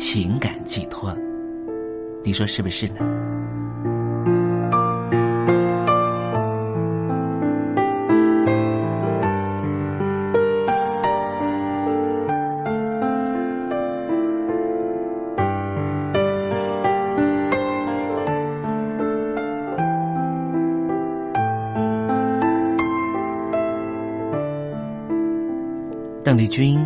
[0.00, 1.12] 情感寄托，
[2.22, 3.00] 你说是不是呢？
[26.22, 26.78] 邓丽君。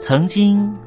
[0.00, 0.70] 曾经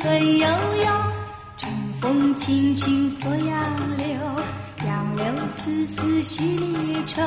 [0.00, 0.86] 春悠悠
[1.58, 1.70] 春
[2.00, 4.06] 风轻轻拂杨柳
[4.86, 7.20] 杨柳丝丝絮离愁。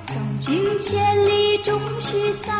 [0.00, 2.54] 送君千里终须散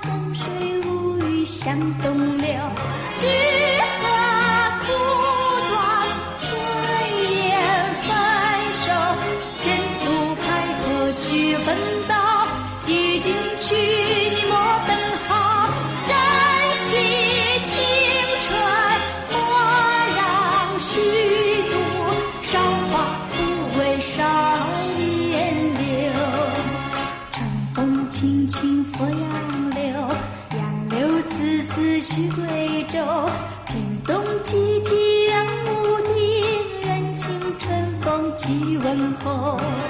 [0.00, 0.46] 江水
[0.82, 2.54] 无语向东流。
[39.24, 39.83] 空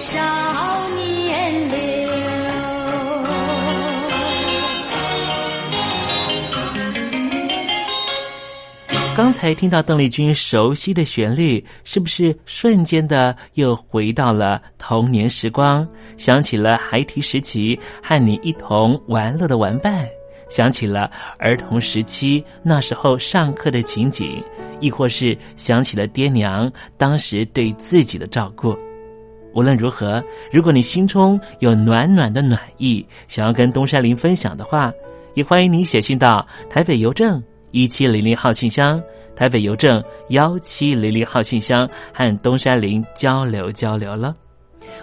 [0.00, 1.76] 少年流
[9.14, 15.86] 刚才听到邓丽君熟悉的旋律，是不是瞬间的又回到了童年时光？
[16.16, 20.08] 想起了孩提时期和你一同玩乐的玩伴，
[20.48, 24.42] 想起了儿童时期那时候上课的情景，
[24.80, 28.74] 亦或是想起了爹娘当时对自己的照顾。
[29.52, 34.92] 无论如何，如果你心中有暖暖的暖意，想要跟东山林分享的话，
[35.34, 37.42] 也欢迎你写信到台北邮政。
[37.72, 39.00] 一七零零号信箱，
[39.36, 44.34] 台北邮政幺七零零号信箱，和东山林交流交流了。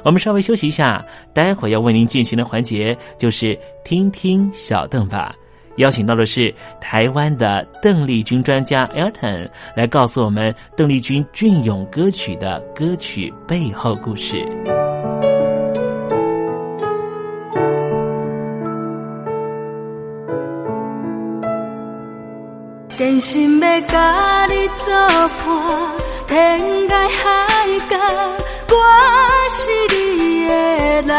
[0.04, 5.34] 我们稍微休息一下，待会儿要为您进行的环节就是听听小邓吧。
[5.78, 14.46] 邀请到的是台湾的邓丽君专家 Elton，来告诉我们邓丽君隽永歌曲的歌曲背后故事。
[22.98, 24.86] 真心要甲你作
[25.46, 25.48] 伴，
[26.28, 27.96] 天涯海角，
[28.70, 28.76] 我
[29.52, 30.52] 是你的
[31.04, 31.10] 人。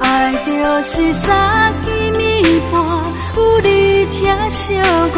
[0.00, 0.50] 爱就
[0.82, 3.11] 是三更暝半，
[3.60, 4.74] 你疼惜
[5.14, 5.16] 我，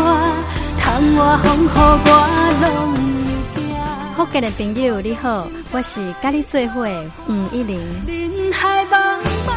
[0.79, 2.11] 窗外风雨我
[2.63, 2.65] 拢
[2.95, 3.63] 会惊。
[4.17, 6.87] 福建的朋友你好，我是甲你做伙
[7.29, 7.79] 吴一玲。
[8.07, 9.55] 人海茫茫。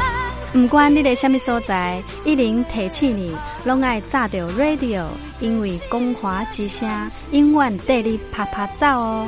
[0.53, 5.05] 不管你在什么所在，一零提起你，拢爱炸着 radio，
[5.39, 6.89] 因为光华之声
[7.31, 9.27] 永远带你啪啪走哦。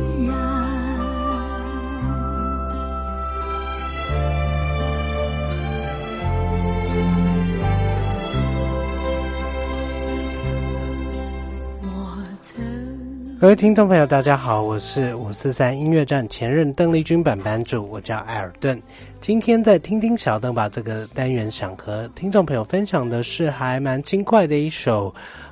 [13.41, 18.79] 各位听众朋友，大家好，我是五四三音乐站前任邓丽君版版主，我叫艾尔顿。
[19.19, 25.11] 今天在听听小邓吧这个单元，想和听众朋友分享的是还蛮轻快的一首。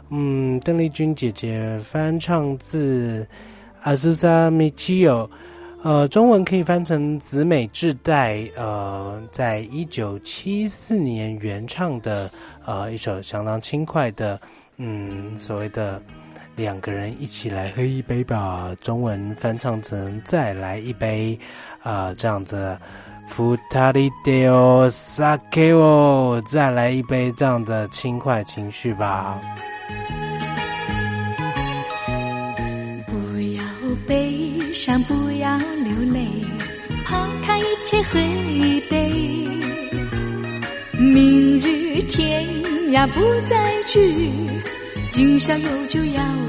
[0.09, 3.27] 嗯，邓丽君姐姐翻唱自
[3.81, 5.27] 阿苏萨米奇欧，
[5.81, 12.29] 呃，中文可以翻成紫美智代，呃，在一九七四年原唱的，
[12.63, 14.39] 呃，一首相当轻快的，
[14.77, 15.99] 嗯，所谓的
[16.59, 21.39] 两个人一起来喝一杯吧，中文翻唱成再来一杯，
[21.81, 22.77] 啊，这样子，
[23.29, 29.39] 福塔利德奥萨克哦，再来一杯这样的轻快情绪吧。
[33.07, 33.63] 不要
[34.05, 36.27] 悲伤，不要流泪，
[37.05, 39.09] 抛开一切喝一杯。
[40.97, 42.45] 明日天
[42.91, 44.29] 涯不再聚，
[45.11, 46.48] 今宵有酒要同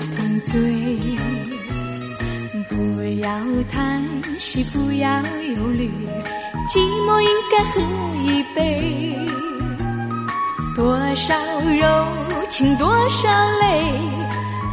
[0.50, 0.58] 醉，
[2.68, 3.30] 不要
[3.70, 4.04] 叹
[4.36, 5.22] 息，不要
[5.56, 5.88] 忧虑，
[6.68, 7.80] 寂寞应该喝
[8.24, 9.16] 一杯。
[10.74, 13.28] 多少柔情，多少
[13.60, 13.84] 泪，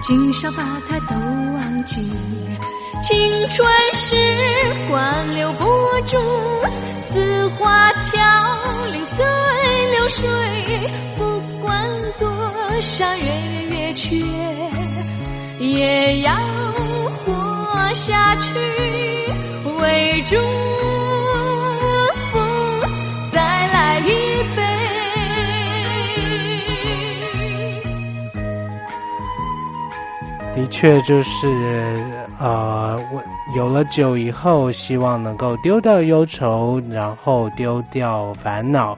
[0.01, 1.15] 今宵把它都
[1.53, 2.09] 忘记。
[3.03, 4.15] 青春时
[4.89, 5.65] 光留不
[6.07, 6.17] 住，
[7.13, 8.23] 似花飘
[8.91, 9.23] 零随
[9.91, 10.25] 流水。
[11.17, 12.27] 不管多
[12.81, 14.15] 少月圆月缺，
[15.59, 16.33] 也要
[17.25, 18.49] 活下去，
[19.79, 20.35] 为祝
[22.31, 22.39] 福
[23.31, 24.09] 再来一
[24.55, 24.63] 杯。
[30.53, 31.47] 的确，就是
[32.39, 33.23] 呃，我
[33.55, 38.97] 有了酒以后，希望能够丢掉忧愁，然后丢掉烦恼，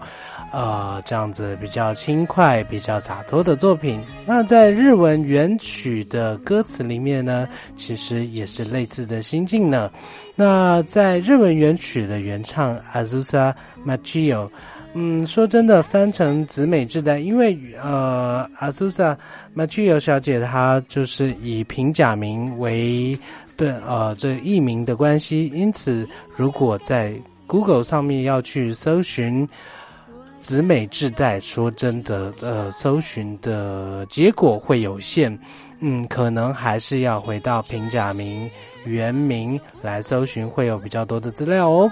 [0.51, 4.01] 呃，这样子比较轻快、比较洒脱的作品。
[4.25, 9.91] 那在日文原曲的歌词里面呢，其实也是类似的心境呢。
[10.35, 13.53] 那在日文原曲的原唱 Azusa
[13.85, 14.49] Machio。
[14.95, 19.15] 嗯，说真的，翻成紫美智代，因为呃，阿苏萨
[19.53, 23.15] 马具有小姐她就是以平假名为
[23.55, 27.13] 的呃这艺名的关系，因此如果在
[27.45, 29.47] Google 上面要去搜寻
[30.39, 35.37] 子美智代，说真的，呃，搜寻的结果会有限，
[35.79, 38.49] 嗯，可能还是要回到平假名
[38.85, 41.91] 原名来搜寻，会有比较多的资料哦。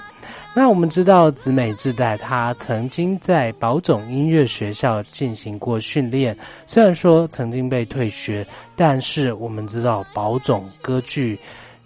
[0.55, 6.35] 那我们知道子美智代，他曾经在宝冢音乐学校进行过训练，
[6.65, 11.37] 虽然说曾经被退学，但是我们知道宝冢歌剧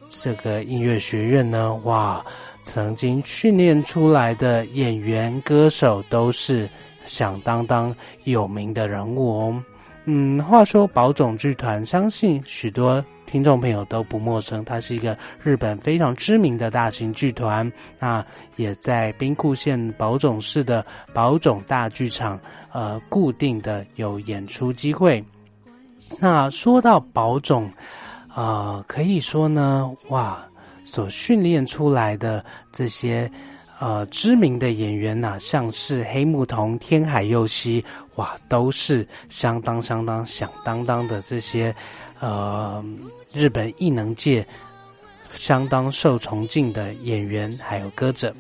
[0.07, 2.23] 这个音乐学院呢，哇，
[2.63, 6.69] 曾经训练出来的演员、歌手都是
[7.05, 9.63] 响当当有名的人物哦。
[10.05, 13.03] 嗯，话说宝冢剧团，相信许多。
[13.27, 18.25] 听众朋友都不陌生，它是一个日本非常知名的大型剧团，那
[18.57, 22.37] 也在兵库县宝冢市的宝冢大剧场，
[22.73, 25.23] 呃，固定的有演出机会。
[26.19, 27.71] 那说到宝冢，
[28.27, 30.45] 啊，可以说呢，哇，
[30.83, 33.29] 所训练出来的这些
[33.79, 37.83] 呃知名的演员呐，像是黑木瞳、天海佑希，
[38.15, 41.75] 哇，都是相当相当响当当的这些
[42.19, 42.83] 呃。
[43.33, 44.45] 日本艺能界
[45.33, 48.35] 相当受崇敬的演员，还有歌者。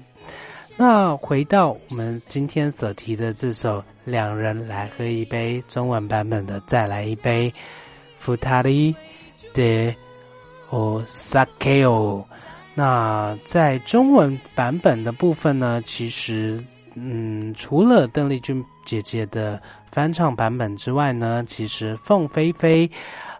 [0.75, 7.49] 那回到我们今天所提的这首《两人来喝一杯》中文版本的《再来一杯》
[8.35, 8.93] ，Futari
[9.53, 9.95] de
[10.69, 12.25] Osakeo。
[12.73, 16.63] 那在中文版本的部分呢，其实
[16.95, 22.89] 嗯，除了邓丽君姐姐的翻唱版本之外呢，其实凤飞飞。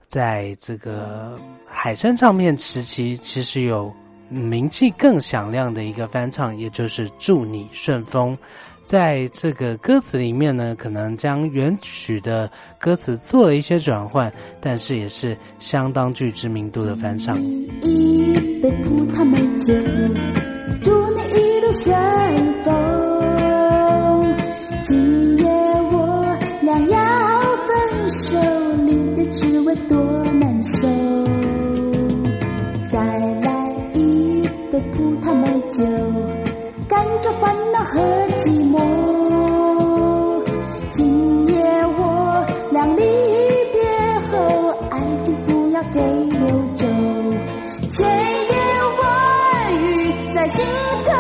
[0.08, 3.90] 在这个海山唱片时期，其实有
[4.28, 8.38] 名气更响亮的一个翻唱，也就是《祝你顺风》。
[8.92, 17.42] 在这个歌词里面呢，可能将原曲的歌词做了一些转换，但是也是相当具知名度的翻唱。
[17.42, 19.74] 一杯葡萄美酒，
[20.84, 24.36] 祝你一路顺风。
[24.84, 25.46] 今夜
[25.94, 27.00] 我俩要
[27.66, 28.38] 分手。
[29.32, 29.98] 滋味多
[30.34, 30.86] 难受，
[32.90, 35.86] 再来一杯葡萄美酒，
[37.84, 38.00] 和
[38.36, 38.80] 寂寞。
[40.92, 41.54] 今夜
[41.98, 43.04] 我俩离
[43.74, 43.82] 别
[44.30, 46.40] 后，爱情不要给溜
[46.76, 46.86] 走，
[47.90, 48.54] 千言
[49.00, 50.66] 万语在心
[51.06, 51.12] 头。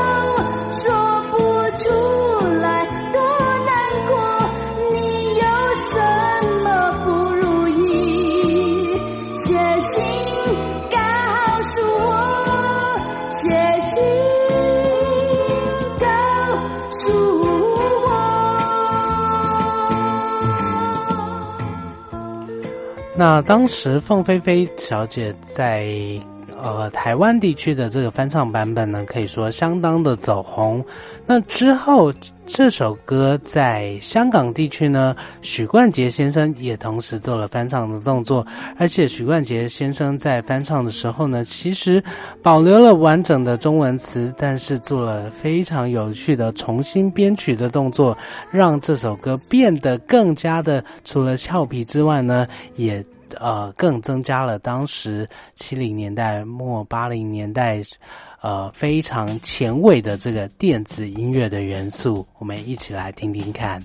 [23.21, 25.85] 那当时凤飞飞小姐在
[26.61, 30.83] 呃台湾地区的这个翻唱版本呢，可以说相当的走红。
[31.25, 32.13] 那之后
[32.45, 38.45] 这首歌在香港地区呢，许冠杰先生也同时做了翻唱的动作。
[38.77, 42.03] 而且许冠杰先生在翻唱的时候呢，其实
[42.43, 48.17] 保留了完整的中文词，但是做了非常有趣的重新编曲的动作，
[48.51, 53.03] 让这首歌变得更加的除了俏皮之外呢，也。
[53.39, 57.81] 呃，更增加了当时七零年代末八零年代，
[58.41, 63.83] 呃，非常前卫的这个电子音乐的元素，我们一起来听听看。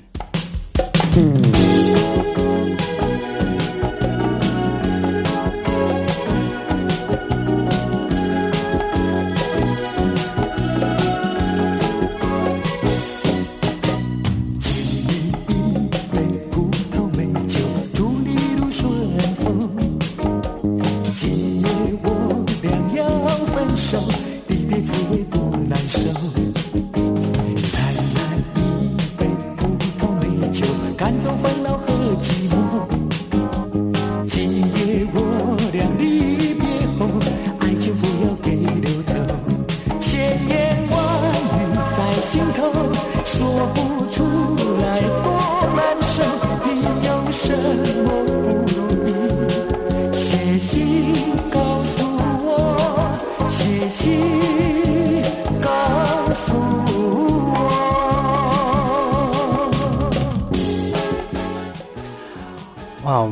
[43.38, 43.85] 说不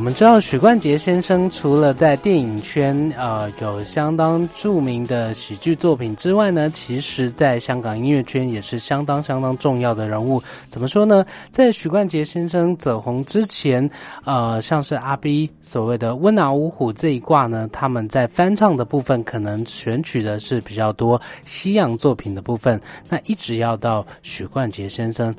[0.05, 10.39] 我们知道许冠杰先生除了在电影圈呃有相当著名的喜剧作品之外呢，其实在香港音乐圈也是相当相当重要的人物。
[10.69, 11.25] 怎么说呢？
[11.51, 13.89] 在许冠杰先生走红之前，
[14.25, 22.79] 呃，像是阿 B 所谓的温拿五虎这一挂呢，他们在翻唱的部分可能选取的是比较多西洋作品的部分。
[23.09, 25.35] 那一直要到许冠杰先生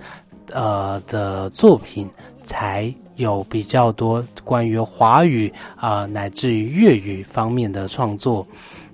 [0.52, 2.11] 呃的作品
[2.46, 2.94] 才。
[3.16, 8.46] 有比较多关于华语啊、乃至于粤语方面的创作，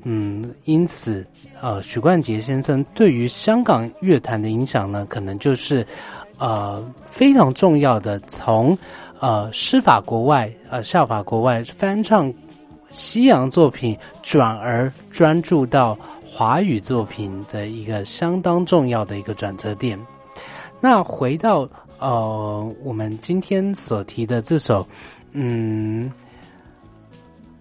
[0.05, 1.27] 嗯，因此
[1.61, 5.85] 呃，许冠杰先生对于香港乐坛的影响呢，可能就是
[6.39, 8.79] 呃非常重要的，从
[9.19, 12.33] 呃师法国外呃效法国外翻唱
[12.93, 19.99] 西洋作品，转而专注到华语作品的一个相当重要的一个转折点。
[20.81, 21.69] 那回到。
[22.03, 24.85] 呃，我们今天所提的这首，
[25.31, 26.11] 嗯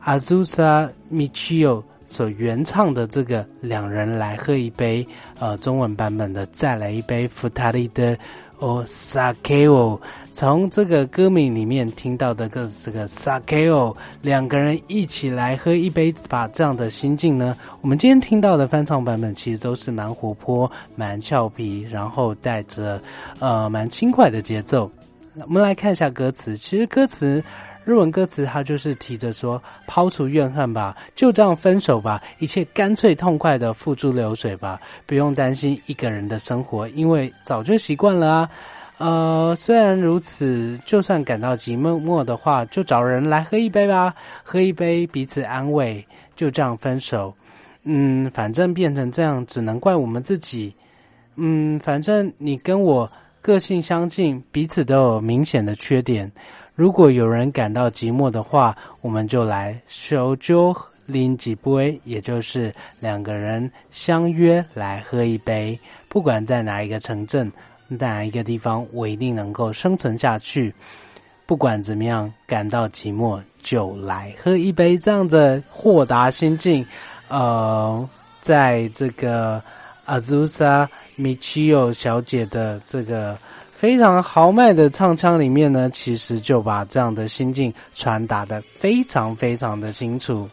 [0.03, 5.07] ，Azusa Michio 所原唱的这个“两人来喝一杯”，
[5.39, 8.17] 呃，中文版本的“再来一杯”，伏特利的
[8.61, 9.99] 哦 Sakeo，
[10.31, 23.01] 从这个歌名里面听到的个这个 Sakeo，两个人一起来喝一杯，吧这样的心境呢，我们今天听到的翻唱版本其实都是蛮活泼、蛮俏皮，然后带着
[23.39, 24.89] 呃蛮轻快的节奏。
[25.47, 27.43] 我们来看一下歌词，其实歌词。
[27.83, 38.49] 日文歌词，它就是提着说：“抛除怨恨吧，就这样分手吧，一切干脆痛快的付诸流水吧，不用担心一个人的生活，因为早就习惯了啊。
[38.99, 44.13] 呃，虽然如此，就算感到寂寞的话，就找人来喝一杯吧，
[44.43, 47.33] 喝一杯彼此安慰，就这样分手。
[47.83, 50.71] 嗯，反正变成这样，只能怪我们自己。
[51.35, 56.31] 嗯，反正你跟我个性相近，彼此都有明显的缺点。”
[56.81, 65.79] 如果有人感到寂寞的话，我们就来手酒拎几杯，也就是两个人相约来喝一杯。
[66.09, 67.51] 不管在哪一个城镇、
[67.87, 70.73] 哪一个地方，我一定能够生存下去。
[71.45, 76.83] 不管怎么样，感到寂寞就来喝一杯，这样的豁达心境，
[77.27, 79.61] 呃，在这个
[80.07, 83.37] Azusa Michio 小姐的这个。
[83.81, 90.47] 非常豪迈的唱腔里面呢，其实就把这样的心境传达的非常非常的清楚。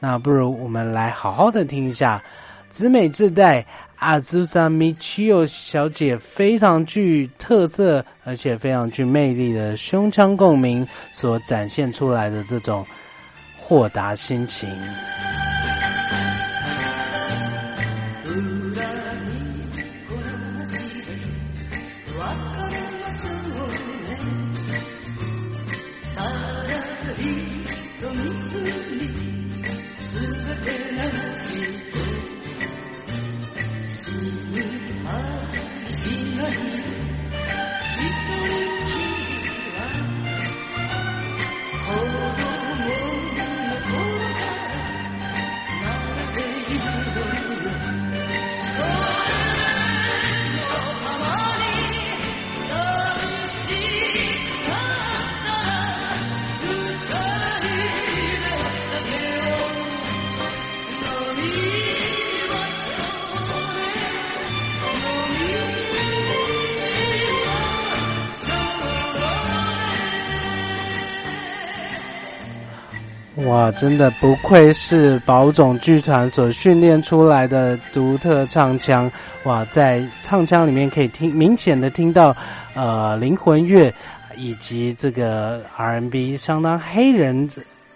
[0.00, 2.24] 那不如我们来好好的听一下
[2.70, 3.62] 紫美自带
[3.96, 12.86] 阿朱萨米奇奥小姐非常具特色而且非常具魅力的胸腔共鸣所展现出来的这种
[13.58, 14.66] 豁达心情。
[73.56, 79.10] 哇，真的不愧是宝冢剧团所训练出来的独特唱腔！
[79.44, 82.36] 哇，在唱腔里面可以听明显的听到，
[82.74, 83.90] 呃，灵魂乐
[84.36, 87.48] 以及这个 R&B 相当黑人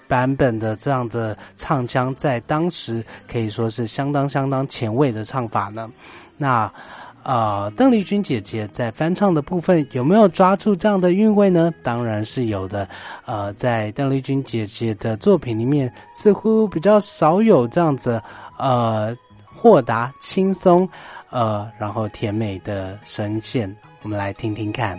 [0.08, 5.90] 版本的这样的唱腔，在当时可以说是相当相当前卫的唱法呢。
[6.38, 6.72] 那
[7.22, 11.72] 啊，邓丽君姐姐在翻唱的部分有没有抓住这样的韵味呢？
[11.82, 12.88] 当然是有的。
[13.26, 18.20] 呃，在邓丽君姐姐的作品里面，似乎比较少有这样子
[18.58, 19.14] 呃
[19.52, 20.88] 豁达、轻松，
[21.30, 23.74] 呃，然后甜美的声线。
[24.02, 24.98] 我们来听听看。